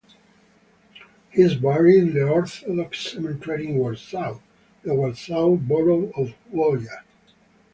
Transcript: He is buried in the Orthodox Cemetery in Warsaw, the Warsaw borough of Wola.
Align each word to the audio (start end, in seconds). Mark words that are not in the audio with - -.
He 1.29 1.43
is 1.43 1.53
buried 1.53 2.01
in 2.01 2.13
the 2.15 2.23
Orthodox 2.27 3.01
Cemetery 3.11 3.67
in 3.67 3.75
Warsaw, 3.75 4.39
the 4.81 4.95
Warsaw 4.95 5.57
borough 5.57 6.09
of 6.15 6.33
Wola. 6.51 7.03